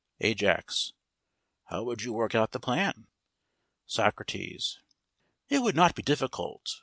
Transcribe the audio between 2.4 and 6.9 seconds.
the plan? SOCRATES: It would not be difficult.